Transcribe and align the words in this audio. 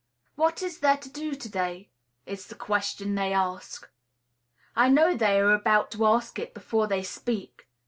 "What 0.33 0.63
is 0.63 0.79
there 0.79 0.97
to 0.97 1.09
do 1.11 1.35
to 1.35 1.47
day?" 1.47 1.91
is 2.25 2.47
the 2.47 2.55
question 2.55 3.13
they 3.13 3.33
ask. 3.33 3.87
I 4.75 4.89
know 4.89 5.15
they 5.15 5.39
are 5.39 5.53
about 5.53 5.91
to 5.91 6.07
ask 6.07 6.39
it 6.39 6.55
before 6.55 6.87
they 6.87 7.03
speak. 7.03 7.67